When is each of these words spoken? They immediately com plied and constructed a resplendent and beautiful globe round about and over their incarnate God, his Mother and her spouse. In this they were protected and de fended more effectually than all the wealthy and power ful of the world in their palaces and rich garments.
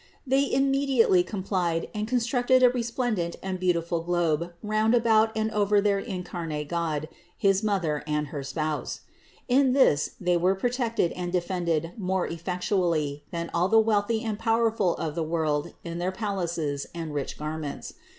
They 0.25 0.51
immediately 0.51 1.21
com 1.23 1.43
plied 1.43 1.87
and 1.93 2.07
constructed 2.07 2.63
a 2.63 2.71
resplendent 2.71 3.35
and 3.43 3.59
beautiful 3.59 4.01
globe 4.01 4.51
round 4.63 4.95
about 4.95 5.31
and 5.37 5.51
over 5.51 5.79
their 5.79 5.99
incarnate 5.99 6.67
God, 6.67 7.07
his 7.37 7.61
Mother 7.63 8.03
and 8.07 8.29
her 8.29 8.41
spouse. 8.41 9.01
In 9.47 9.73
this 9.73 10.15
they 10.19 10.37
were 10.37 10.55
protected 10.55 11.11
and 11.11 11.31
de 11.31 11.39
fended 11.41 11.91
more 11.99 12.25
effectually 12.25 13.25
than 13.29 13.51
all 13.53 13.67
the 13.67 13.77
wealthy 13.77 14.23
and 14.23 14.39
power 14.39 14.71
ful 14.71 14.95
of 14.95 15.13
the 15.13 15.21
world 15.21 15.75
in 15.83 15.99
their 15.99 16.11
palaces 16.11 16.87
and 16.95 17.13
rich 17.13 17.37
garments. 17.37 17.93